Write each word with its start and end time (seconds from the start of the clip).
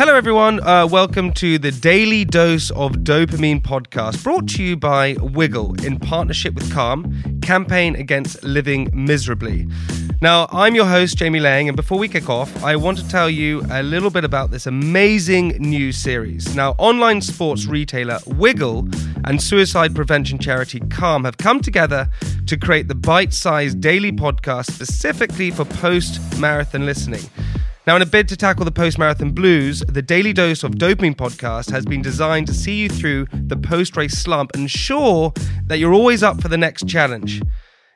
Hello, 0.00 0.14
everyone. 0.14 0.66
Uh, 0.66 0.86
welcome 0.86 1.30
to 1.34 1.58
the 1.58 1.70
Daily 1.70 2.24
Dose 2.24 2.70
of 2.70 2.92
Dopamine 2.92 3.60
podcast, 3.60 4.24
brought 4.24 4.48
to 4.48 4.62
you 4.62 4.74
by 4.74 5.14
Wiggle 5.20 5.74
in 5.84 5.98
partnership 5.98 6.54
with 6.54 6.72
Calm, 6.72 7.38
campaign 7.42 7.94
against 7.96 8.42
living 8.42 8.88
miserably. 8.94 9.68
Now, 10.22 10.48
I'm 10.52 10.74
your 10.74 10.86
host, 10.86 11.18
Jamie 11.18 11.40
Laing, 11.40 11.68
and 11.68 11.76
before 11.76 11.98
we 11.98 12.08
kick 12.08 12.30
off, 12.30 12.64
I 12.64 12.76
want 12.76 12.96
to 12.96 13.06
tell 13.10 13.28
you 13.28 13.62
a 13.70 13.82
little 13.82 14.08
bit 14.08 14.24
about 14.24 14.50
this 14.50 14.66
amazing 14.66 15.48
new 15.58 15.92
series. 15.92 16.56
Now, 16.56 16.76
online 16.78 17.20
sports 17.20 17.66
retailer 17.66 18.20
Wiggle 18.26 18.88
and 19.26 19.42
suicide 19.42 19.94
prevention 19.94 20.38
charity 20.38 20.80
Calm 20.88 21.24
have 21.24 21.36
come 21.36 21.60
together 21.60 22.08
to 22.46 22.56
create 22.56 22.88
the 22.88 22.94
bite 22.94 23.34
sized 23.34 23.82
daily 23.82 24.12
podcast 24.12 24.72
specifically 24.72 25.50
for 25.50 25.66
post 25.66 26.22
marathon 26.38 26.86
listening. 26.86 27.20
Now, 27.90 27.96
in 27.96 28.02
a 28.02 28.06
bid 28.06 28.28
to 28.28 28.36
tackle 28.36 28.64
the 28.64 28.70
post 28.70 29.00
marathon 29.00 29.32
blues, 29.32 29.82
the 29.88 30.00
Daily 30.00 30.32
Dose 30.32 30.62
of 30.62 30.76
Dopamine 30.76 31.16
podcast 31.16 31.72
has 31.72 31.84
been 31.84 32.02
designed 32.02 32.46
to 32.46 32.54
see 32.54 32.76
you 32.76 32.88
through 32.88 33.26
the 33.32 33.56
post 33.56 33.96
race 33.96 34.16
slump 34.16 34.52
and 34.54 34.62
ensure 34.62 35.32
that 35.66 35.80
you're 35.80 35.92
always 35.92 36.22
up 36.22 36.40
for 36.40 36.46
the 36.46 36.56
next 36.56 36.86
challenge. 36.86 37.42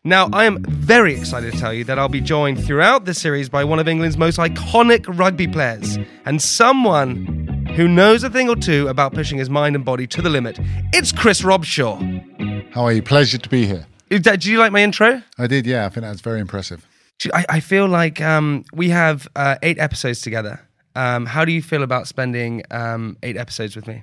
Now, 0.03 0.29
I 0.33 0.47
am 0.47 0.65
very 0.65 1.15
excited 1.15 1.53
to 1.53 1.61
tell 1.61 1.73
you 1.73 1.85
that 1.85 1.97
I'll 1.97 2.09
be 2.09 2.21
joined 2.21 2.65
throughout 2.65 3.05
the 3.05 3.15
series 3.15 3.49
by 3.49 3.63
one 3.63 3.79
of 3.79 3.87
England's 3.87 4.19
most 4.19 4.37
iconic 4.37 5.05
rugby 5.17 5.47
players 5.47 5.97
and 6.25 6.43
someone 6.43 7.65
who 7.77 7.87
knows 7.87 8.25
a 8.25 8.31
thing 8.31 8.49
or 8.49 8.57
two 8.57 8.89
about 8.89 9.15
pushing 9.15 9.39
his 9.39 9.49
mind 9.49 9.77
and 9.77 9.85
body 9.85 10.09
to 10.09 10.21
the 10.21 10.29
limit. 10.29 10.59
It's 10.93 11.13
Chris 11.13 11.43
Robshaw. 11.43 12.73
How 12.73 12.83
are 12.83 12.93
you? 12.93 13.01
Pleasure 13.01 13.39
to 13.39 13.49
be 13.49 13.65
here. 13.65 13.87
Did 14.09 14.45
you 14.45 14.59
like 14.59 14.73
my 14.73 14.83
intro? 14.83 15.23
I 15.39 15.47
did, 15.47 15.67
yeah. 15.67 15.87
I 15.87 15.89
think 15.89 16.03
that's 16.03 16.21
very 16.21 16.41
impressive. 16.41 16.85
I, 17.33 17.45
I 17.49 17.61
feel 17.61 17.87
like 17.87 18.21
um, 18.21 18.65
we 18.73 18.91
have 18.91 19.29
uh, 19.37 19.57
eight 19.63 19.79
episodes 19.79 20.21
together. 20.21 20.61
Um, 20.97 21.27
how 21.27 21.45
do 21.45 21.53
you 21.53 21.63
feel 21.63 21.83
about 21.83 22.07
spending 22.07 22.63
um, 22.71 23.17
eight 23.23 23.37
episodes 23.37 23.75
with 23.77 23.87
me? 23.87 24.03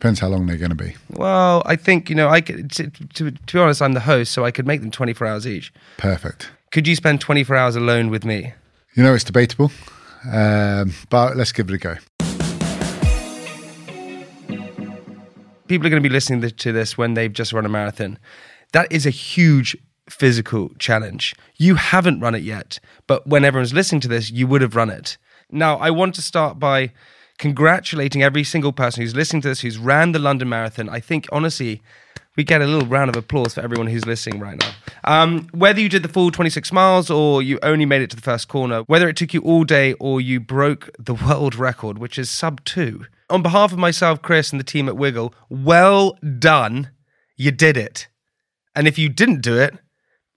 Depends 0.00 0.20
how 0.20 0.28
long 0.28 0.46
they're 0.46 0.56
going 0.56 0.70
to 0.70 0.76
be. 0.76 0.94
Well, 1.10 1.62
I 1.66 1.74
think 1.74 2.08
you 2.08 2.14
know. 2.14 2.28
I 2.28 2.40
could, 2.40 2.70
to, 2.72 2.88
to, 2.90 3.30
to 3.32 3.52
be 3.52 3.58
honest, 3.58 3.82
I'm 3.82 3.94
the 3.94 4.00
host, 4.00 4.32
so 4.32 4.44
I 4.44 4.50
could 4.50 4.66
make 4.66 4.80
them 4.80 4.90
24 4.90 5.26
hours 5.26 5.46
each. 5.46 5.72
Perfect. 5.96 6.50
Could 6.70 6.86
you 6.86 6.94
spend 6.94 7.20
24 7.20 7.56
hours 7.56 7.76
alone 7.76 8.10
with 8.10 8.24
me? 8.24 8.52
You 8.94 9.02
know, 9.02 9.14
it's 9.14 9.24
debatable, 9.24 9.72
um, 10.30 10.92
but 11.10 11.36
let's 11.36 11.50
give 11.52 11.68
it 11.68 11.74
a 11.74 11.78
go. 11.78 11.96
People 15.66 15.86
are 15.86 15.90
going 15.90 16.02
to 16.02 16.08
be 16.08 16.12
listening 16.12 16.48
to 16.48 16.72
this 16.72 16.96
when 16.96 17.14
they've 17.14 17.32
just 17.32 17.52
run 17.52 17.66
a 17.66 17.68
marathon. 17.68 18.18
That 18.72 18.90
is 18.92 19.04
a 19.04 19.10
huge 19.10 19.76
physical 20.10 20.70
challenge. 20.78 21.34
You 21.56 21.76
haven't 21.76 22.20
run 22.20 22.34
it 22.34 22.42
yet, 22.42 22.80
but 23.06 23.26
when 23.26 23.44
everyone's 23.44 23.72
listening 23.72 24.00
to 24.02 24.08
this, 24.08 24.30
you 24.30 24.46
would 24.46 24.62
have 24.62 24.76
run 24.76 24.90
it. 24.90 25.16
Now, 25.50 25.76
I 25.76 25.90
want 25.90 26.14
to 26.16 26.22
start 26.22 26.58
by 26.58 26.92
congratulating 27.38 28.22
every 28.22 28.44
single 28.44 28.72
person 28.72 29.02
who's 29.02 29.14
listening 29.14 29.42
to 29.42 29.48
this, 29.48 29.60
who's 29.60 29.78
ran 29.78 30.12
the 30.12 30.18
London 30.18 30.48
Marathon. 30.48 30.88
I 30.88 31.00
think, 31.00 31.26
honestly, 31.32 31.80
we 32.36 32.44
get 32.44 32.62
a 32.62 32.66
little 32.66 32.88
round 32.88 33.08
of 33.08 33.16
applause 33.16 33.54
for 33.54 33.62
everyone 33.62 33.88
who's 33.88 34.06
listening 34.06 34.40
right 34.40 34.60
now. 34.60 34.70
Um, 35.04 35.48
whether 35.52 35.80
you 35.80 35.88
did 35.88 36.02
the 36.02 36.08
full 36.08 36.30
26 36.30 36.72
miles 36.72 37.10
or 37.10 37.42
you 37.42 37.58
only 37.62 37.84
made 37.84 38.02
it 38.02 38.10
to 38.10 38.16
the 38.16 38.22
first 38.22 38.46
corner, 38.48 38.82
whether 38.82 39.08
it 39.08 39.16
took 39.16 39.34
you 39.34 39.40
all 39.40 39.64
day 39.64 39.94
or 39.94 40.20
you 40.20 40.38
broke 40.38 40.90
the 40.98 41.14
world 41.26 41.54
record, 41.56 41.98
which 41.98 42.18
is 42.18 42.30
sub 42.30 42.64
two. 42.64 43.06
On 43.30 43.42
behalf 43.42 43.72
of 43.72 43.78
myself, 43.78 44.22
Chris, 44.22 44.52
and 44.52 44.60
the 44.60 44.64
team 44.64 44.88
at 44.88 44.96
Wiggle, 44.96 45.34
well 45.48 46.16
done. 46.38 46.90
You 47.36 47.50
did 47.50 47.76
it. 47.76 48.08
And 48.74 48.86
if 48.86 48.98
you 48.98 49.08
didn't 49.08 49.40
do 49.40 49.58
it, 49.58 49.76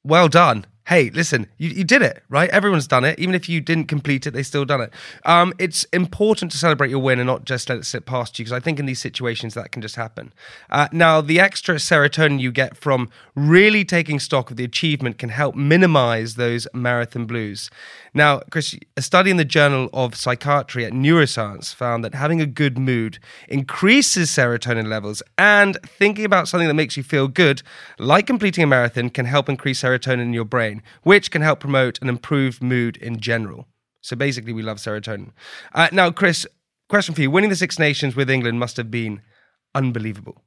well 0.03 0.27
done. 0.27 0.65
Hey, 0.91 1.09
listen, 1.09 1.47
you, 1.57 1.69
you 1.69 1.83
did 1.85 2.01
it, 2.01 2.21
right? 2.27 2.49
Everyone's 2.49 2.85
done 2.85 3.05
it. 3.05 3.17
Even 3.17 3.33
if 3.33 3.47
you 3.47 3.61
didn't 3.61 3.85
complete 3.85 4.27
it, 4.27 4.31
they 4.31 4.43
still 4.43 4.65
done 4.65 4.81
it. 4.81 4.91
Um, 5.23 5.53
it's 5.57 5.85
important 5.85 6.51
to 6.51 6.57
celebrate 6.57 6.89
your 6.89 6.99
win 6.99 7.17
and 7.17 7.27
not 7.27 7.45
just 7.45 7.69
let 7.69 7.77
it 7.77 7.85
slip 7.85 8.05
past 8.05 8.37
you, 8.37 8.43
because 8.43 8.51
I 8.51 8.59
think 8.59 8.77
in 8.77 8.87
these 8.87 8.99
situations 8.99 9.53
that 9.53 9.71
can 9.71 9.81
just 9.81 9.95
happen. 9.95 10.33
Uh, 10.69 10.89
now, 10.91 11.21
the 11.21 11.39
extra 11.39 11.75
serotonin 11.75 12.41
you 12.41 12.51
get 12.51 12.75
from 12.75 13.09
really 13.35 13.85
taking 13.85 14.19
stock 14.19 14.51
of 14.51 14.57
the 14.57 14.65
achievement 14.65 15.17
can 15.17 15.29
help 15.29 15.55
minimize 15.55 16.35
those 16.35 16.67
marathon 16.73 17.25
blues. 17.25 17.69
Now, 18.13 18.41
Chris, 18.49 18.75
a 18.97 19.01
study 19.01 19.31
in 19.31 19.37
the 19.37 19.45
Journal 19.45 19.89
of 19.93 20.15
Psychiatry 20.15 20.83
and 20.83 20.95
Neuroscience 20.95 21.73
found 21.73 22.03
that 22.03 22.15
having 22.15 22.41
a 22.41 22.45
good 22.45 22.77
mood 22.77 23.17
increases 23.47 24.29
serotonin 24.29 24.89
levels, 24.89 25.23
and 25.37 25.77
thinking 25.85 26.25
about 26.25 26.49
something 26.49 26.67
that 26.67 26.73
makes 26.73 26.97
you 26.97 27.03
feel 27.03 27.29
good, 27.29 27.63
like 27.97 28.27
completing 28.27 28.65
a 28.65 28.67
marathon, 28.67 29.09
can 29.09 29.25
help 29.25 29.47
increase 29.47 29.81
serotonin 29.81 30.19
in 30.19 30.33
your 30.33 30.43
brain, 30.43 30.79
which 31.03 31.31
can 31.31 31.41
help 31.41 31.59
promote 31.59 32.01
an 32.01 32.09
improved 32.09 32.61
mood 32.61 32.97
in 32.97 33.19
general. 33.19 33.67
So 34.01 34.15
basically, 34.15 34.53
we 34.53 34.63
love 34.63 34.77
serotonin. 34.77 35.31
Uh, 35.73 35.89
now, 35.91 36.11
Chris, 36.11 36.47
question 36.89 37.13
for 37.15 37.21
you: 37.21 37.31
Winning 37.31 37.49
the 37.49 37.55
Six 37.55 37.77
Nations 37.77 38.15
with 38.15 38.29
England 38.29 38.59
must 38.59 38.77
have 38.77 38.91
been 38.91 39.21
unbelievable. 39.75 40.43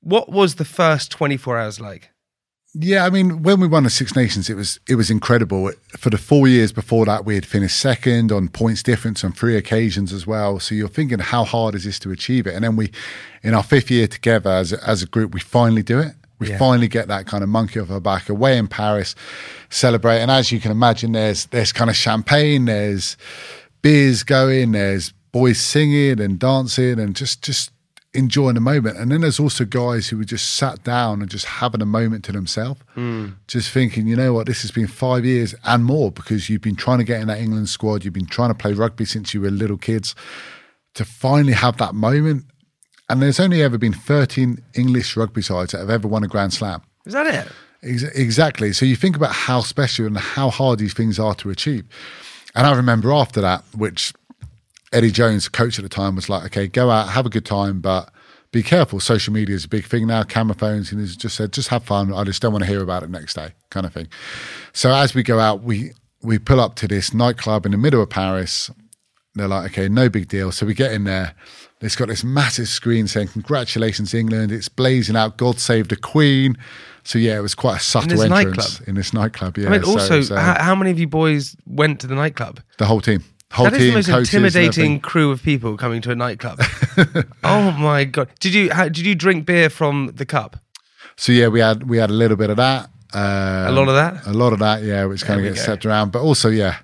What 0.00 0.30
was 0.30 0.56
the 0.56 0.64
first 0.64 1.10
24 1.10 1.58
hours 1.58 1.80
like? 1.80 2.10
Yeah, 2.74 3.06
I 3.06 3.10
mean, 3.10 3.42
when 3.42 3.60
we 3.60 3.66
won 3.66 3.84
the 3.84 3.90
Six 3.90 4.14
Nations, 4.14 4.50
it 4.50 4.54
was 4.54 4.78
it 4.86 4.96
was 4.96 5.10
incredible. 5.10 5.72
For 5.96 6.10
the 6.10 6.18
four 6.18 6.46
years 6.46 6.70
before 6.70 7.06
that, 7.06 7.24
we 7.24 7.34
had 7.34 7.46
finished 7.46 7.78
second 7.78 8.30
on 8.30 8.48
points 8.48 8.82
difference 8.82 9.24
on 9.24 9.32
three 9.32 9.56
occasions 9.56 10.12
as 10.12 10.26
well. 10.26 10.60
So 10.60 10.74
you're 10.74 10.86
thinking, 10.86 11.18
how 11.18 11.44
hard 11.44 11.74
is 11.74 11.84
this 11.84 11.98
to 12.00 12.10
achieve 12.10 12.46
it? 12.46 12.54
And 12.54 12.62
then 12.62 12.76
we, 12.76 12.92
in 13.42 13.54
our 13.54 13.62
fifth 13.62 13.90
year 13.90 14.06
together 14.06 14.50
as 14.50 14.74
as 14.74 15.02
a 15.02 15.06
group, 15.06 15.32
we 15.32 15.40
finally 15.40 15.82
do 15.82 15.98
it. 15.98 16.12
We 16.38 16.50
yeah. 16.50 16.58
finally 16.58 16.88
get 16.88 17.08
that 17.08 17.26
kind 17.26 17.42
of 17.42 17.48
monkey 17.48 17.80
off 17.80 17.90
our 17.90 18.00
back 18.00 18.28
away 18.28 18.58
in 18.58 18.68
Paris, 18.68 19.14
celebrate. 19.70 20.20
And 20.20 20.30
as 20.30 20.52
you 20.52 20.60
can 20.60 20.70
imagine, 20.70 21.12
there's 21.12 21.46
there's 21.46 21.72
kind 21.72 21.90
of 21.90 21.96
champagne, 21.96 22.66
there's 22.66 23.16
beers 23.82 24.22
going, 24.22 24.72
there's 24.72 25.12
boys 25.32 25.60
singing 25.60 26.20
and 26.20 26.38
dancing, 26.38 26.98
and 26.98 27.16
just 27.16 27.42
just 27.42 27.72
enjoying 28.14 28.54
the 28.54 28.60
moment. 28.60 28.96
And 28.96 29.10
then 29.10 29.20
there's 29.20 29.38
also 29.38 29.64
guys 29.64 30.08
who 30.08 30.16
were 30.16 30.24
just 30.24 30.54
sat 30.54 30.82
down 30.82 31.20
and 31.20 31.30
just 31.30 31.44
having 31.44 31.82
a 31.82 31.86
moment 31.86 32.24
to 32.24 32.32
themselves, 32.32 32.80
mm. 32.96 33.34
just 33.46 33.70
thinking, 33.70 34.06
you 34.06 34.16
know 34.16 34.32
what, 34.32 34.46
this 34.46 34.62
has 34.62 34.70
been 34.70 34.86
five 34.86 35.24
years 35.24 35.54
and 35.64 35.84
more 35.84 36.10
because 36.10 36.48
you've 36.48 36.62
been 36.62 36.76
trying 36.76 36.98
to 36.98 37.04
get 37.04 37.20
in 37.20 37.28
that 37.28 37.38
England 37.38 37.68
squad, 37.68 38.04
you've 38.04 38.14
been 38.14 38.26
trying 38.26 38.50
to 38.50 38.54
play 38.54 38.72
rugby 38.72 39.04
since 39.04 39.34
you 39.34 39.40
were 39.40 39.50
little 39.50 39.78
kids. 39.78 40.14
To 40.94 41.04
finally 41.04 41.52
have 41.52 41.76
that 41.76 41.94
moment, 41.94 42.44
and 43.08 43.22
there's 43.22 43.40
only 43.40 43.62
ever 43.62 43.78
been 43.78 43.92
13 43.92 44.62
English 44.74 45.16
rugby 45.16 45.42
sides 45.42 45.72
that 45.72 45.78
have 45.78 45.90
ever 45.90 46.08
won 46.08 46.24
a 46.24 46.28
Grand 46.28 46.52
Slam. 46.52 46.82
Is 47.06 47.12
that 47.14 47.26
it? 47.26 47.52
Ex- 47.82 48.02
exactly. 48.02 48.72
So 48.72 48.84
you 48.84 48.96
think 48.96 49.16
about 49.16 49.32
how 49.32 49.60
special 49.60 50.06
and 50.06 50.18
how 50.18 50.50
hard 50.50 50.78
these 50.78 50.94
things 50.94 51.18
are 51.18 51.34
to 51.36 51.50
achieve. 51.50 51.84
And 52.54 52.66
I 52.66 52.74
remember 52.74 53.12
after 53.12 53.40
that, 53.40 53.64
which 53.76 54.12
Eddie 54.92 55.10
Jones, 55.10 55.48
coach 55.48 55.78
at 55.78 55.82
the 55.82 55.88
time, 55.88 56.16
was 56.16 56.28
like, 56.28 56.44
okay, 56.46 56.66
go 56.66 56.90
out, 56.90 57.08
have 57.10 57.26
a 57.26 57.30
good 57.30 57.46
time, 57.46 57.80
but 57.80 58.10
be 58.52 58.62
careful. 58.62 59.00
Social 59.00 59.32
media 59.32 59.54
is 59.54 59.64
a 59.64 59.68
big 59.68 59.84
thing 59.84 60.06
now, 60.06 60.22
camera 60.22 60.54
phones. 60.54 60.90
And 60.90 61.00
he's 61.00 61.16
just 61.16 61.36
said, 61.36 61.52
just 61.52 61.68
have 61.68 61.84
fun. 61.84 62.12
I 62.12 62.24
just 62.24 62.40
don't 62.42 62.52
want 62.52 62.64
to 62.64 62.70
hear 62.70 62.82
about 62.82 63.02
it 63.02 63.10
next 63.10 63.34
day, 63.34 63.52
kind 63.70 63.86
of 63.86 63.92
thing. 63.92 64.08
So 64.72 64.92
as 64.92 65.14
we 65.14 65.22
go 65.22 65.38
out, 65.38 65.62
we 65.62 65.92
we 66.20 66.38
pull 66.38 66.60
up 66.60 66.74
to 66.76 66.88
this 66.88 67.14
nightclub 67.14 67.64
in 67.64 67.72
the 67.72 67.78
middle 67.78 68.02
of 68.02 68.10
Paris. 68.10 68.70
They're 69.34 69.46
like, 69.46 69.70
okay, 69.70 69.88
no 69.88 70.08
big 70.08 70.28
deal. 70.28 70.50
So 70.50 70.66
we 70.66 70.74
get 70.74 70.92
in 70.92 71.04
there. 71.04 71.34
It's 71.80 71.94
got 71.94 72.08
this 72.08 72.24
massive 72.24 72.68
screen 72.68 73.06
saying, 73.06 73.28
Congratulations, 73.28 74.12
England. 74.12 74.50
It's 74.50 74.68
blazing 74.68 75.16
out, 75.16 75.36
God 75.36 75.60
save 75.60 75.88
the 75.88 75.96
Queen. 75.96 76.56
So, 77.04 77.18
yeah, 77.18 77.38
it 77.38 77.42
was 77.42 77.54
quite 77.54 77.76
a 77.76 77.80
subtle 77.80 78.20
in 78.20 78.32
entrance 78.32 78.56
nightclub. 78.56 78.88
in 78.88 78.94
this 78.96 79.12
nightclub. 79.12 79.58
Yeah. 79.58 79.68
I 79.68 79.70
mean, 79.70 79.84
also, 79.84 80.20
so, 80.20 80.36
how, 80.36 80.62
how 80.62 80.74
many 80.74 80.90
of 80.90 80.98
you 80.98 81.06
boys 81.06 81.56
went 81.66 82.00
to 82.00 82.06
the 82.06 82.14
nightclub? 82.14 82.60
The 82.78 82.86
whole 82.86 83.00
team. 83.00 83.24
Whole 83.50 83.70
team. 83.70 83.72
that 83.72 83.80
is 83.80 84.06
the 84.06 84.12
most 84.12 84.34
intimidating 84.34 85.00
crew 85.00 85.30
of 85.30 85.42
people 85.42 85.76
coming 85.76 86.02
to 86.02 86.10
a 86.10 86.14
nightclub. 86.14 86.60
oh 87.44 87.70
my 87.72 88.04
god! 88.04 88.28
Did 88.40 88.52
you 88.52 88.70
how, 88.70 88.84
did 88.84 89.06
you 89.06 89.14
drink 89.14 89.46
beer 89.46 89.70
from 89.70 90.12
the 90.16 90.26
cup? 90.26 90.58
So 91.16 91.32
yeah, 91.32 91.48
we 91.48 91.60
had 91.60 91.88
we 91.88 91.96
had 91.96 92.10
a 92.10 92.12
little 92.12 92.36
bit 92.36 92.50
of 92.50 92.58
that. 92.58 92.90
Um, 93.14 93.22
a 93.22 93.72
lot 93.72 93.88
of 93.88 93.94
that. 93.94 94.26
A 94.26 94.32
lot 94.34 94.52
of 94.52 94.58
that, 94.58 94.82
yeah, 94.82 95.06
which 95.06 95.24
kind 95.24 95.40
of 95.40 95.46
gets 95.46 95.62
stepped 95.62 95.86
around. 95.86 96.12
But 96.12 96.20
also, 96.20 96.50
yeah, 96.50 96.76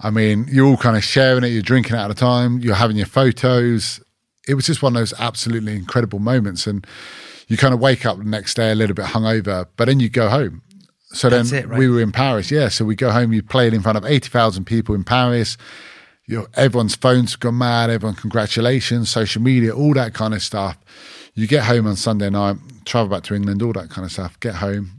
I 0.00 0.10
mean, 0.10 0.46
you're 0.50 0.66
all 0.66 0.76
kind 0.76 0.98
of 0.98 1.04
sharing 1.04 1.44
it. 1.44 1.48
You're 1.48 1.62
drinking 1.62 1.96
it 1.96 1.98
at 1.98 2.10
a 2.10 2.14
time. 2.14 2.58
You're 2.58 2.74
having 2.74 2.96
your 2.96 3.06
photos. 3.06 4.00
It 4.46 4.54
was 4.54 4.66
just 4.66 4.82
one 4.82 4.94
of 4.94 5.00
those 5.00 5.14
absolutely 5.18 5.74
incredible 5.74 6.18
moments, 6.18 6.66
and 6.66 6.86
you 7.48 7.56
kind 7.56 7.74
of 7.74 7.80
wake 7.80 8.06
up 8.06 8.18
the 8.18 8.24
next 8.24 8.54
day 8.54 8.70
a 8.70 8.74
little 8.74 8.94
bit 8.94 9.06
hungover, 9.06 9.66
but 9.76 9.86
then 9.86 10.00
you 10.00 10.08
go 10.08 10.28
home 10.28 10.62
so 11.16 11.30
That's 11.30 11.50
then 11.50 11.64
it, 11.64 11.68
right? 11.68 11.78
we 11.78 11.88
were 11.88 12.00
in 12.00 12.12
Paris, 12.12 12.50
yeah. 12.50 12.68
So 12.68 12.84
we 12.84 12.94
go 12.94 13.10
home, 13.10 13.32
you 13.32 13.42
played 13.42 13.72
in 13.72 13.82
front 13.82 13.96
of 13.96 14.04
80,000 14.04 14.64
people 14.64 14.94
in 14.94 15.04
Paris. 15.04 15.56
You 16.26 16.38
know, 16.38 16.46
everyone's 16.54 16.96
phones 16.96 17.36
gone 17.36 17.58
mad, 17.58 17.90
everyone, 17.90 18.16
congratulations, 18.16 19.08
social 19.08 19.40
media, 19.40 19.74
all 19.74 19.94
that 19.94 20.14
kind 20.14 20.34
of 20.34 20.42
stuff. 20.42 20.76
You 21.34 21.46
get 21.46 21.64
home 21.64 21.86
on 21.86 21.96
Sunday 21.96 22.30
night, 22.30 22.56
travel 22.84 23.08
back 23.08 23.22
to 23.24 23.34
England, 23.34 23.62
all 23.62 23.72
that 23.74 23.90
kind 23.90 24.04
of 24.04 24.10
stuff, 24.10 24.38
get 24.40 24.56
home, 24.56 24.90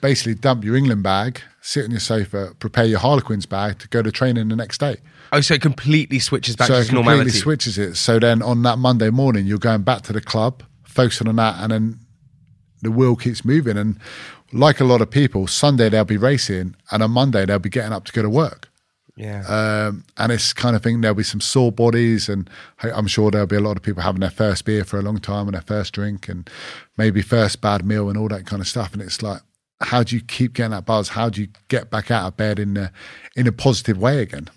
basically 0.00 0.34
dump 0.34 0.64
your 0.64 0.76
England 0.76 1.02
bag, 1.02 1.40
sit 1.62 1.84
on 1.84 1.90
your 1.90 2.00
sofa, 2.00 2.54
prepare 2.58 2.84
your 2.84 2.98
Harlequins 2.98 3.46
bag 3.46 3.78
to 3.78 3.88
go 3.88 4.02
to 4.02 4.12
training 4.12 4.48
the 4.48 4.56
next 4.56 4.78
day. 4.78 4.96
Oh, 5.34 5.40
so 5.40 5.54
it 5.54 5.62
completely 5.62 6.20
switches 6.20 6.54
back 6.54 6.68
so 6.68 6.74
to 6.74 6.80
it 6.80 6.86
completely 6.86 7.10
normality. 7.10 7.38
switches 7.38 7.76
it. 7.76 7.96
So 7.96 8.20
then 8.20 8.40
on 8.40 8.62
that 8.62 8.78
Monday 8.78 9.10
morning, 9.10 9.46
you're 9.46 9.58
going 9.58 9.82
back 9.82 10.02
to 10.02 10.12
the 10.12 10.20
club, 10.20 10.62
focusing 10.84 11.26
on 11.26 11.36
that, 11.36 11.56
and 11.58 11.72
then 11.72 11.98
the 12.82 12.92
wheel 12.92 13.16
keeps 13.16 13.44
moving. 13.44 13.76
And 13.76 13.98
like 14.52 14.78
a 14.78 14.84
lot 14.84 15.00
of 15.00 15.10
people, 15.10 15.48
Sunday 15.48 15.88
they'll 15.88 16.04
be 16.04 16.16
racing, 16.16 16.76
and 16.92 17.02
on 17.02 17.10
Monday 17.10 17.44
they'll 17.46 17.58
be 17.58 17.68
getting 17.68 17.92
up 17.92 18.04
to 18.04 18.12
go 18.12 18.22
to 18.22 18.30
work. 18.30 18.68
Yeah. 19.16 19.44
Um, 19.46 20.04
and 20.16 20.30
it's 20.30 20.52
kind 20.52 20.76
of 20.76 20.82
thing, 20.82 21.00
there'll 21.00 21.16
be 21.16 21.24
some 21.24 21.40
sore 21.40 21.72
bodies, 21.72 22.28
and 22.28 22.48
I'm 22.82 23.08
sure 23.08 23.32
there'll 23.32 23.48
be 23.48 23.56
a 23.56 23.60
lot 23.60 23.76
of 23.76 23.82
people 23.82 24.02
having 24.02 24.20
their 24.20 24.30
first 24.30 24.64
beer 24.64 24.84
for 24.84 25.00
a 25.00 25.02
long 25.02 25.18
time 25.18 25.46
and 25.46 25.54
their 25.54 25.62
first 25.62 25.94
drink, 25.94 26.28
and 26.28 26.48
maybe 26.96 27.22
first 27.22 27.60
bad 27.60 27.84
meal 27.84 28.08
and 28.08 28.16
all 28.16 28.28
that 28.28 28.46
kind 28.46 28.62
of 28.62 28.68
stuff. 28.68 28.92
And 28.92 29.02
it's 29.02 29.20
like, 29.20 29.42
how 29.80 30.04
do 30.04 30.14
you 30.14 30.22
keep 30.22 30.54
getting 30.54 30.70
that 30.70 30.86
buzz? 30.86 31.08
How 31.08 31.28
do 31.28 31.40
you 31.40 31.48
get 31.66 31.90
back 31.90 32.12
out 32.12 32.28
of 32.28 32.36
bed 32.36 32.60
in 32.60 32.76
a, 32.76 32.92
in 33.34 33.48
a 33.48 33.52
positive 33.52 33.98
way 33.98 34.20
again? 34.20 34.48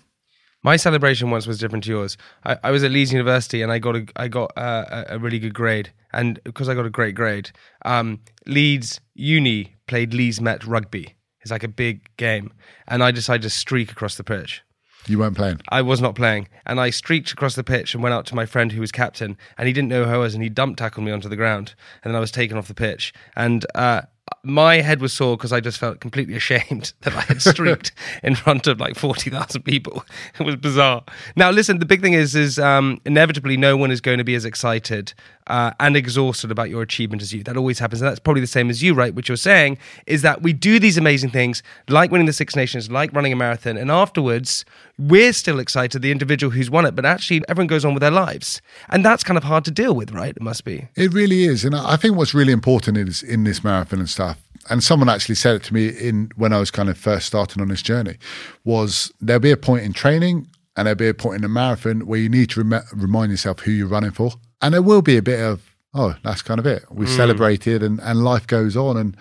My 0.62 0.76
celebration 0.76 1.30
once 1.30 1.46
was 1.46 1.58
different 1.58 1.84
to 1.84 1.90
yours. 1.90 2.16
I, 2.44 2.58
I 2.64 2.70
was 2.70 2.82
at 2.82 2.90
Leeds 2.90 3.12
University 3.12 3.62
and 3.62 3.70
I 3.70 3.78
got 3.78 3.96
a 3.96 4.06
I 4.16 4.28
got 4.28 4.52
uh, 4.56 5.04
a, 5.08 5.14
a 5.14 5.18
really 5.18 5.38
good 5.38 5.54
grade, 5.54 5.92
and 6.12 6.40
because 6.44 6.68
I 6.68 6.74
got 6.74 6.86
a 6.86 6.90
great 6.90 7.14
grade, 7.14 7.50
um, 7.84 8.20
Leeds 8.46 9.00
Uni 9.14 9.76
played 9.86 10.14
Leeds 10.14 10.40
Met 10.40 10.64
rugby. 10.64 11.14
It's 11.40 11.52
like 11.52 11.62
a 11.62 11.68
big 11.68 12.08
game, 12.16 12.52
and 12.88 13.02
I 13.02 13.12
decided 13.12 13.42
to 13.42 13.50
streak 13.50 13.92
across 13.92 14.16
the 14.16 14.24
pitch. 14.24 14.62
You 15.06 15.20
weren't 15.20 15.36
playing. 15.36 15.60
I 15.70 15.80
was 15.80 16.00
not 16.00 16.14
playing, 16.14 16.48
and 16.66 16.80
I 16.80 16.90
streaked 16.90 17.30
across 17.32 17.54
the 17.54 17.64
pitch 17.64 17.94
and 17.94 18.02
went 18.02 18.14
out 18.14 18.26
to 18.26 18.34
my 18.34 18.44
friend 18.44 18.72
who 18.72 18.80
was 18.80 18.92
captain, 18.92 19.38
and 19.56 19.66
he 19.66 19.72
didn't 19.72 19.88
know 19.88 20.04
who 20.04 20.10
I 20.10 20.18
was, 20.18 20.34
and 20.34 20.42
he 20.42 20.50
dumped 20.50 20.78
tackled 20.78 21.06
me 21.06 21.12
onto 21.12 21.28
the 21.28 21.36
ground, 21.36 21.74
and 22.02 22.10
then 22.10 22.16
I 22.16 22.20
was 22.20 22.32
taken 22.32 22.58
off 22.58 22.68
the 22.68 22.74
pitch, 22.74 23.14
and 23.36 23.64
uh, 23.74 24.02
my 24.44 24.80
head 24.80 25.00
was 25.00 25.12
sore 25.12 25.36
because 25.36 25.52
I 25.52 25.60
just 25.60 25.78
felt 25.78 26.00
completely 26.00 26.34
ashamed 26.34 26.92
that 27.02 27.14
I 27.14 27.20
had 27.20 27.42
streaked 27.42 27.92
in 28.22 28.34
front 28.34 28.66
of 28.66 28.80
like 28.80 28.96
forty 28.96 29.30
thousand 29.30 29.62
people. 29.62 30.04
It 30.38 30.44
was 30.44 30.56
bizarre. 30.56 31.02
Now, 31.34 31.50
listen, 31.50 31.80
the 31.80 31.86
big 31.86 32.00
thing 32.00 32.12
is, 32.12 32.34
is 32.34 32.58
um, 32.58 33.00
inevitably 33.04 33.56
no 33.56 33.76
one 33.76 33.90
is 33.90 34.00
going 34.00 34.18
to 34.18 34.24
be 34.24 34.34
as 34.36 34.44
excited 34.44 35.14
uh, 35.48 35.72
and 35.80 35.96
exhausted 35.96 36.50
about 36.50 36.70
your 36.70 36.82
achievement 36.82 37.22
as 37.22 37.32
you. 37.32 37.42
That 37.42 37.56
always 37.56 37.78
happens, 37.78 38.00
and 38.00 38.08
that's 38.08 38.20
probably 38.20 38.40
the 38.40 38.46
same 38.46 38.70
as 38.70 38.82
you, 38.82 38.94
right? 38.94 39.14
What 39.14 39.28
you're 39.28 39.36
saying 39.36 39.78
is 40.06 40.22
that 40.22 40.42
we 40.42 40.52
do 40.52 40.78
these 40.78 40.96
amazing 40.96 41.30
things, 41.30 41.62
like 41.88 42.10
winning 42.10 42.26
the 42.26 42.32
Six 42.32 42.54
Nations, 42.54 42.90
like 42.90 43.12
running 43.12 43.32
a 43.32 43.36
marathon, 43.36 43.76
and 43.76 43.90
afterwards 43.90 44.64
we're 44.98 45.32
still 45.32 45.60
excited, 45.60 46.02
the 46.02 46.10
individual 46.10 46.50
who's 46.50 46.70
won 46.70 46.84
it, 46.84 46.94
but 46.94 47.06
actually 47.06 47.42
everyone 47.48 47.68
goes 47.68 47.84
on 47.84 47.94
with 47.94 48.00
their 48.00 48.10
lives, 48.10 48.60
and 48.88 49.04
that's 49.04 49.24
kind 49.24 49.38
of 49.38 49.44
hard 49.44 49.64
to 49.64 49.70
deal 49.70 49.94
with, 49.94 50.12
right? 50.12 50.36
It 50.36 50.42
must 50.42 50.64
be. 50.64 50.88
It 50.96 51.12
really 51.12 51.44
is, 51.44 51.64
and 51.64 51.74
I 51.74 51.96
think 51.96 52.16
what's 52.16 52.34
really 52.34 52.52
important 52.52 52.96
is 52.98 53.22
in 53.22 53.44
this 53.44 53.64
marathon 53.64 54.00
and 54.00 54.08
stuff. 54.08 54.38
And 54.70 54.84
someone 54.84 55.08
actually 55.08 55.36
said 55.36 55.54
it 55.54 55.62
to 55.64 55.74
me 55.74 55.88
in 55.88 56.30
when 56.36 56.52
I 56.52 56.58
was 56.58 56.70
kind 56.70 56.90
of 56.90 56.98
first 56.98 57.26
starting 57.26 57.62
on 57.62 57.68
this 57.68 57.80
journey, 57.80 58.18
was 58.64 59.10
there'll 59.20 59.40
be 59.40 59.50
a 59.50 59.56
point 59.56 59.84
in 59.84 59.94
training 59.94 60.46
and 60.76 60.86
there'll 60.86 60.96
be 60.96 61.08
a 61.08 61.14
point 61.14 61.36
in 61.36 61.42
the 61.42 61.48
marathon 61.48 62.06
where 62.06 62.20
you 62.20 62.28
need 62.28 62.50
to 62.50 62.62
rem- 62.62 62.84
remind 62.92 63.30
yourself 63.30 63.60
who 63.60 63.72
you're 63.72 63.88
running 63.88 64.10
for, 64.10 64.32
and 64.60 64.74
there 64.74 64.82
will 64.82 65.02
be 65.02 65.16
a 65.16 65.22
bit 65.22 65.40
of 65.40 65.62
oh, 65.94 66.14
that's 66.22 66.42
kind 66.42 66.60
of 66.60 66.66
it. 66.66 66.84
We've 66.90 67.08
mm. 67.08 67.16
celebrated, 67.16 67.82
and 67.82 68.00
and 68.00 68.24
life 68.24 68.46
goes 68.46 68.76
on, 68.76 68.96
and 68.96 69.16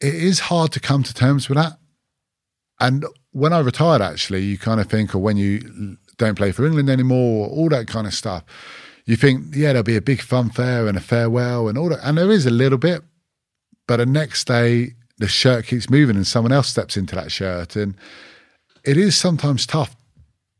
it 0.00 0.14
is 0.14 0.40
hard 0.40 0.72
to 0.72 0.80
come 0.80 1.02
to 1.02 1.14
terms 1.14 1.48
with 1.48 1.56
that. 1.56 1.78
And 2.80 3.06
when 3.32 3.52
I 3.52 3.60
retired, 3.60 4.02
actually, 4.02 4.42
you 4.42 4.58
kind 4.58 4.80
of 4.80 4.88
think, 4.88 5.14
or 5.14 5.18
when 5.18 5.36
you 5.36 5.96
don't 6.18 6.34
play 6.34 6.52
for 6.52 6.66
England 6.66 6.90
anymore, 6.90 7.48
all 7.48 7.68
that 7.70 7.86
kind 7.86 8.06
of 8.06 8.14
stuff, 8.14 8.44
you 9.06 9.16
think, 9.16 9.54
yeah, 9.54 9.68
there'll 9.68 9.82
be 9.82 9.96
a 9.96 10.02
big 10.02 10.20
funfair 10.20 10.88
and 10.88 10.96
a 10.96 11.00
farewell 11.00 11.68
and 11.68 11.78
all 11.78 11.88
that. 11.88 12.00
And 12.02 12.18
there 12.18 12.30
is 12.30 12.44
a 12.44 12.50
little 12.50 12.78
bit, 12.78 13.02
but 13.86 13.98
the 13.98 14.06
next 14.06 14.46
day, 14.46 14.94
the 15.18 15.28
shirt 15.28 15.66
keeps 15.66 15.88
moving 15.88 16.16
and 16.16 16.26
someone 16.26 16.52
else 16.52 16.68
steps 16.68 16.96
into 16.96 17.14
that 17.14 17.32
shirt. 17.32 17.76
And 17.76 17.94
it 18.84 18.96
is 18.96 19.16
sometimes 19.16 19.66
tough 19.66 19.96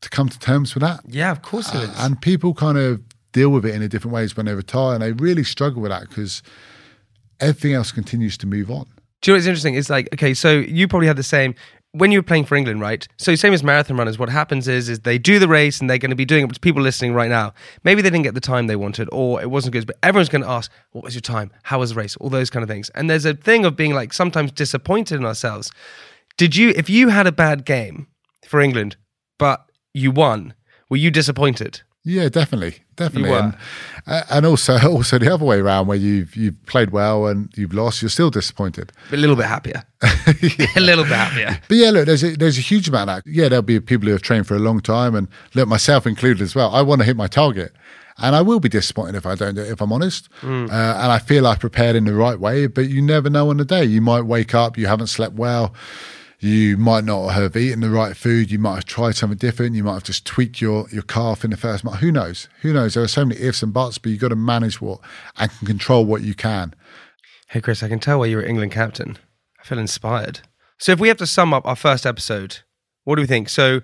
to 0.01 0.09
come 0.09 0.29
to 0.29 0.39
terms 0.39 0.75
with 0.75 0.83
that. 0.83 1.01
Yeah, 1.07 1.31
of 1.33 1.43
course 1.43 1.75
it 1.75 1.83
is. 1.83 1.91
And 1.99 2.21
people 2.21 2.55
kind 2.55 2.79
of 2.79 3.03
deal 3.37 3.51
with 3.51 3.67
it 3.67 3.75
in 3.75 3.83
a 3.83 3.89
different 3.89 4.15
ways 4.15 4.35
when 4.35 4.47
they 4.47 4.55
retire. 4.55 4.95
And 4.95 5.03
they 5.03 5.13
really 5.13 5.45
struggle 5.45 5.83
with 5.83 5.91
that 5.91 6.09
because 6.09 6.43
everything 7.39 7.75
else 7.75 7.93
continues 7.93 8.39
to 8.39 8.47
move 8.47 8.71
on. 8.71 8.87
Do 9.21 9.31
you 9.31 9.35
know 9.35 9.37
what's 9.37 9.47
interesting? 9.47 9.75
It's 9.75 9.91
like, 9.91 10.09
okay, 10.15 10.33
so 10.33 10.59
you 10.59 10.89
probably 10.89 11.07
had 11.07 11.17
the 11.17 11.23
same 11.23 11.55
when 11.93 12.13
you 12.13 12.19
were 12.19 12.23
playing 12.23 12.45
for 12.45 12.57
England, 12.57 12.81
right? 12.81 13.07
So 13.19 13.35
same 13.35 13.53
as 13.53 13.63
marathon 13.63 13.97
runners, 13.97 14.19
what 14.19 14.29
happens 14.29 14.69
is 14.69 14.89
is 14.89 15.01
they 15.01 15.19
do 15.19 15.39
the 15.39 15.49
race 15.49 15.81
and 15.81 15.89
they're 15.89 15.99
going 15.99 16.11
to 16.11 16.17
be 16.17 16.25
doing 16.25 16.45
it. 16.45 16.61
People 16.61 16.83
listening 16.83 17.15
right 17.15 17.31
now, 17.31 17.55
maybe 17.85 18.03
they 18.03 18.11
didn't 18.11 18.25
get 18.25 18.35
the 18.35 18.41
time 18.41 18.67
they 18.67 18.77
wanted, 18.77 19.09
or 19.13 19.41
it 19.41 19.51
wasn't 19.51 19.73
good. 19.73 19.87
But 19.87 19.97
everyone's 20.03 20.29
going 20.29 20.43
to 20.43 20.51
ask, 20.51 20.71
"What 20.93 21.05
was 21.05 21.15
your 21.15 21.23
time? 21.23 21.51
How 21.63 21.79
was 21.79 21.91
the 21.91 21.97
race?" 21.97 22.17
All 22.17 22.29
those 22.29 22.51
kind 22.51 22.63
of 22.63 22.69
things. 22.69 22.91
And 22.91 23.09
there's 23.09 23.25
a 23.25 23.35
thing 23.35 23.65
of 23.65 23.77
being 23.77 23.95
like 23.95 24.13
sometimes 24.13 24.53
disappointed 24.53 25.17
in 25.17 25.25
ourselves. 25.25 25.71
Did 26.37 26.55
you, 26.55 26.71
if 26.77 26.91
you 26.91 27.09
had 27.09 27.27
a 27.27 27.33
bad 27.33 27.65
game 27.65 28.09
for 28.47 28.61
England, 28.61 28.97
but 29.39 29.65
you 29.95 30.11
won, 30.11 30.53
were 30.91 30.99
you 30.99 31.11
disappointed? 31.11 31.81
Yeah, 32.09 32.29
definitely, 32.29 32.77
definitely, 32.95 33.33
and 33.33 33.57
uh, 34.07 34.23
and 34.31 34.47
also 34.47 34.79
also 34.89 35.19
the 35.19 35.35
other 35.35 35.45
way 35.45 35.59
around 35.59 35.89
where 35.89 35.97
you've 35.97 36.37
you've 36.37 36.65
played 36.67 36.91
well 36.91 37.27
and 37.27 37.51
you've 37.57 37.75
lost, 37.75 38.01
you're 38.01 38.09
still 38.09 38.31
disappointed. 38.31 38.93
A 39.11 39.17
little 39.17 39.35
bit 39.35 39.47
happier. 39.47 39.83
a 40.03 40.81
little 40.81 41.03
bit 41.03 41.15
happier. 41.15 41.61
But 41.67 41.77
yeah, 41.77 41.91
look, 41.91 42.07
there's 42.07 42.23
a, 42.23 42.37
there's 42.37 42.59
a 42.59 42.61
huge 42.61 42.89
amount 42.89 43.11
of. 43.11 43.23
Yeah, 43.27 43.49
there'll 43.49 43.63
be 43.63 43.81
people 43.81 44.07
who 44.07 44.13
have 44.13 44.23
trained 44.23 44.47
for 44.47 44.55
a 44.55 44.61
long 44.61 44.81
time, 44.81 45.17
and 45.17 45.27
look, 45.55 45.67
myself 45.69 46.07
included 46.07 46.43
as 46.43 46.55
well. 46.55 46.73
I 46.73 46.81
want 46.83 47.01
to 47.01 47.05
hit 47.05 47.17
my 47.17 47.27
target, 47.27 47.75
and 48.19 48.37
I 48.37 48.41
will 48.41 48.61
be 48.61 48.69
disappointed 48.69 49.17
if 49.17 49.27
I 49.27 49.35
don't 49.35 49.57
do 49.57 49.63
it. 49.63 49.71
If 49.73 49.81
I'm 49.81 49.93
honest, 49.93 50.29
uh, 50.45 50.47
and 50.47 50.71
I 50.71 51.19
feel 51.19 51.45
I've 51.45 51.59
prepared 51.59 51.97
in 51.97 52.05
the 52.05 52.15
right 52.15 52.39
way, 52.39 52.69
but 52.69 52.89
you 52.89 53.03
never 53.03 53.29
know 53.29 53.51
on 53.51 53.57
the 53.57 53.65
day. 53.65 53.85
You 53.85 54.01
might 54.01 54.23
wake 54.23 54.55
up, 54.55 54.79
you 54.79 54.87
haven't 54.87 55.09
slept 55.09 55.35
well. 55.35 55.75
You 56.39 56.77
might 56.77 57.05
not 57.05 57.29
have 57.29 57.57
eaten 57.57 57.81
the 57.81 57.91
right 57.91 58.17
food. 58.17 58.51
You 58.51 58.59
might 58.59 58.75
have 58.75 58.85
tried 58.85 59.17
something 59.17 59.39
different. 59.39 59.75
You 59.75 59.85
might 59.85 59.95
have 59.95 60.05
just 60.05 60.27
tweaked 60.27 60.61
your, 60.61 60.87
your 60.91 61.03
calf 61.03 61.45
in 61.45 61.51
the 61.51 61.57
first 61.57 61.83
month. 61.83 61.99
Who 61.99 62.13
knows? 62.13 62.49
Who 62.61 62.73
knows? 62.75 62.95
There 62.95 63.03
are 63.03 63.09
so 63.09 63.25
many 63.25 63.41
ifs 63.41 63.63
and 63.63 63.73
buts, 63.73 63.97
but 63.99 64.11
you've 64.11 64.21
got 64.21 64.29
to 64.29 64.37
manage 64.37 64.81
what 64.81 65.01
and 65.39 65.51
control 65.65 66.05
what 66.05 66.23
you 66.23 66.35
can. 66.35 66.75
Hey, 67.49 67.61
Chris, 67.61 67.83
I 67.83 67.89
can 67.89 68.01
tell 68.01 68.19
why 68.19 68.27
you're 68.27 68.45
England 68.45 68.73
captain. 68.73 69.17
I 69.61 69.65
feel 69.65 69.79
inspired. 69.79 70.41
So, 70.79 70.93
if 70.93 71.01
we 71.01 71.09
have 71.09 71.17
to 71.19 71.27
sum 71.27 71.55
up 71.55 71.67
our 71.67 71.77
first 71.77 72.05
episode, 72.05 72.59
what 73.05 73.17
do 73.17 73.23
we 73.23 73.27
think? 73.27 73.49
So, 73.49 73.81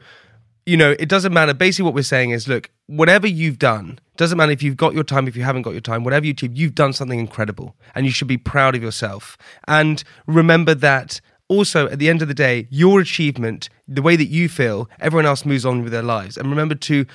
you 0.66 0.76
know, 0.76 0.94
it 0.98 1.08
doesn't 1.08 1.32
matter. 1.32 1.54
Basically, 1.54 1.84
what 1.84 1.94
we're 1.94 2.02
saying 2.02 2.30
is 2.30 2.46
look, 2.48 2.70
whatever 2.86 3.26
you've 3.26 3.58
done, 3.58 3.98
doesn't 4.16 4.36
matter 4.36 4.52
if 4.52 4.62
you've 4.62 4.76
got 4.76 4.94
your 4.94 5.04
time, 5.04 5.26
if 5.26 5.36
you 5.36 5.42
haven't 5.42 5.62
got 5.62 5.70
your 5.70 5.80
time, 5.80 6.04
whatever 6.04 6.26
you 6.26 6.32
achieve, 6.32 6.56
you've 6.56 6.74
done 6.74 6.92
something 6.92 7.18
incredible 7.18 7.74
and 7.94 8.04
you 8.04 8.12
should 8.12 8.28
be 8.28 8.36
proud 8.36 8.74
of 8.74 8.82
yourself. 8.82 9.38
And 9.66 10.04
remember 10.26 10.74
that 10.74 11.20
also, 11.52 11.88
at 11.88 11.98
the 11.98 12.08
end 12.08 12.22
of 12.22 12.28
the 12.28 12.34
day, 12.34 12.66
your 12.70 13.00
achievement, 13.00 13.68
the 13.86 14.02
way 14.02 14.16
that 14.16 14.26
you 14.26 14.48
feel, 14.48 14.88
everyone 15.00 15.26
else 15.26 15.44
moves 15.44 15.64
on 15.64 15.82
with 15.82 15.92
their 15.92 16.02
lives. 16.02 16.36
And 16.36 16.48
remember 16.50 16.74
to 16.74 17.06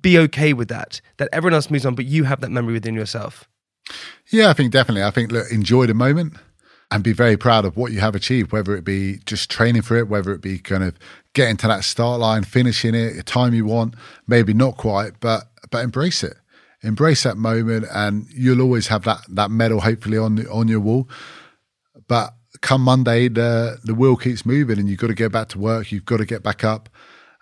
be 0.00 0.18
okay 0.18 0.52
with 0.52 0.68
that, 0.68 1.00
that 1.16 1.28
everyone 1.32 1.54
else 1.54 1.70
moves 1.70 1.84
on, 1.84 1.94
but 1.94 2.06
you 2.06 2.24
have 2.24 2.40
that 2.40 2.50
memory 2.50 2.74
within 2.74 2.94
yourself. 2.94 3.48
Yeah, 4.30 4.50
I 4.50 4.52
think 4.52 4.72
definitely. 4.72 5.02
I 5.02 5.10
think 5.10 5.32
look, 5.32 5.50
enjoy 5.50 5.86
the 5.86 5.94
moment 5.94 6.34
and 6.90 7.04
be 7.04 7.12
very 7.12 7.36
proud 7.36 7.64
of 7.64 7.76
what 7.76 7.92
you 7.92 8.00
have 8.00 8.14
achieved, 8.14 8.52
whether 8.52 8.76
it 8.76 8.84
be 8.84 9.18
just 9.24 9.50
training 9.50 9.82
for 9.82 9.96
it, 9.96 10.08
whether 10.08 10.32
it 10.32 10.40
be 10.40 10.58
kind 10.58 10.82
of 10.82 10.96
getting 11.34 11.56
to 11.58 11.68
that 11.68 11.84
start 11.84 12.20
line, 12.20 12.44
finishing 12.44 12.94
it, 12.94 13.14
the 13.14 13.22
time 13.22 13.54
you 13.54 13.64
want, 13.64 13.94
maybe 14.26 14.52
not 14.52 14.76
quite, 14.76 15.18
but 15.20 15.44
but 15.70 15.84
embrace 15.84 16.22
it. 16.24 16.36
Embrace 16.82 17.22
that 17.24 17.36
moment 17.36 17.86
and 17.92 18.26
you'll 18.30 18.62
always 18.62 18.88
have 18.88 19.04
that 19.04 19.20
that 19.28 19.50
medal 19.50 19.80
hopefully 19.80 20.18
on 20.18 20.36
the, 20.36 20.50
on 20.50 20.68
your 20.68 20.80
wall. 20.80 21.08
But 22.08 22.34
come 22.60 22.82
Monday, 22.82 23.28
the 23.28 23.78
the 23.84 23.94
wheel 23.94 24.16
keeps 24.16 24.44
moving 24.44 24.78
and 24.78 24.88
you've 24.88 24.98
got 24.98 25.08
to 25.08 25.14
go 25.14 25.28
back 25.28 25.48
to 25.48 25.58
work, 25.58 25.92
you've 25.92 26.04
got 26.04 26.18
to 26.18 26.26
get 26.26 26.42
back 26.42 26.64
up. 26.64 26.88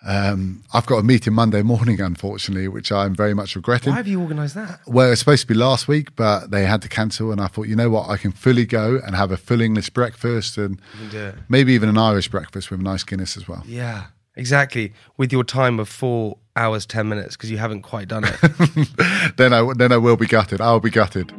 Um, 0.06 0.62
I've 0.72 0.86
got 0.86 0.98
a 0.98 1.02
meeting 1.02 1.32
Monday 1.32 1.62
morning, 1.62 2.00
unfortunately, 2.12 2.68
which 2.68 2.92
I'm 2.92 3.14
very 3.16 3.34
much 3.34 3.56
regretting. 3.56 3.90
Why 3.90 3.96
have 3.96 4.06
you 4.06 4.20
organised 4.20 4.54
that? 4.54 4.80
Well, 4.86 5.10
it's 5.10 5.18
supposed 5.18 5.42
to 5.42 5.46
be 5.48 5.54
last 5.54 5.88
week, 5.88 6.14
but 6.14 6.50
they 6.50 6.66
had 6.66 6.82
to 6.82 6.88
cancel. 6.88 7.32
And 7.32 7.40
I 7.40 7.48
thought, 7.48 7.66
you 7.66 7.74
know 7.74 7.90
what? 7.90 8.08
I 8.08 8.16
can 8.16 8.30
fully 8.30 8.64
go 8.64 9.00
and 9.04 9.16
have 9.16 9.32
a 9.32 9.36
full 9.36 9.60
English 9.60 9.90
breakfast 9.90 10.56
and 10.56 10.80
can 10.98 11.08
do 11.10 11.18
it. 11.18 11.34
maybe 11.48 11.72
even 11.72 11.88
an 11.88 11.98
Irish 11.98 12.28
breakfast 12.28 12.70
with 12.70 12.80
a 12.80 12.82
nice 12.82 13.02
Guinness 13.02 13.36
as 13.36 13.48
well. 13.48 13.64
Yeah, 13.66 14.06
exactly. 14.36 14.92
With 15.16 15.32
your 15.32 15.42
time 15.42 15.80
of 15.80 15.88
four 15.88 16.38
hours, 16.54 16.86
10 16.86 17.08
minutes, 17.08 17.36
because 17.36 17.50
you 17.50 17.58
haven't 17.58 17.82
quite 17.82 18.06
done 18.06 18.24
it. 18.24 19.36
then 19.36 19.52
I 19.52 19.72
then 19.76 19.90
I 19.92 19.96
will 19.96 20.16
be 20.16 20.26
gutted. 20.26 20.60
I'll 20.60 20.80
be 20.80 20.90
gutted. 20.90 21.32